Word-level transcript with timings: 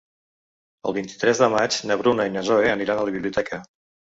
El 0.91 0.95
vint-i-tres 0.95 1.41
de 1.43 1.49
maig 1.57 1.77
na 1.91 1.99
Bruna 2.01 2.27
i 2.31 2.33
na 2.39 2.45
Zoè 2.51 2.73
aniran 2.73 3.03
a 3.03 3.05
la 3.11 3.17
biblioteca. 3.19 3.65